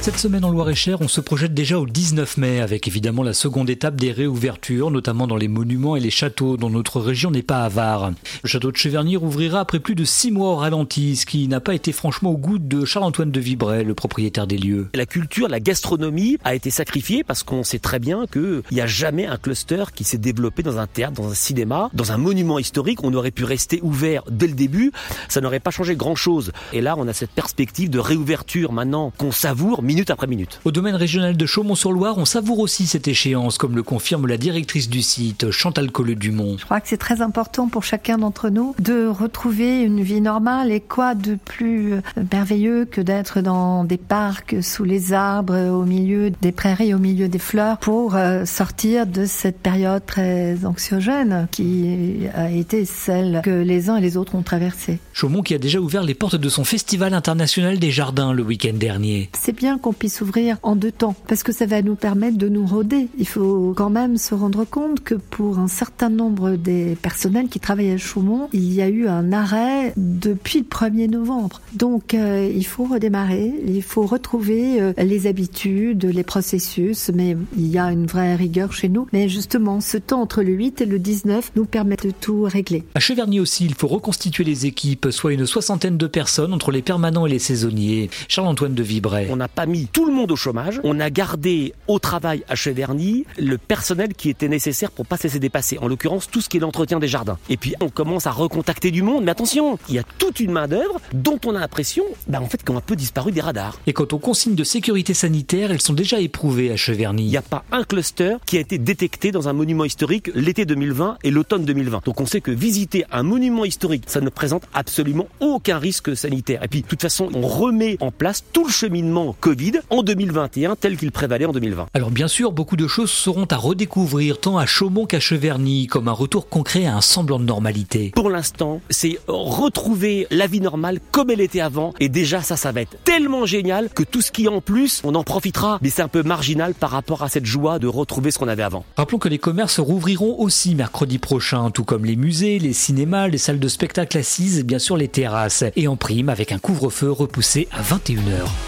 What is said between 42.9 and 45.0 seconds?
d'être dans des parcs, sous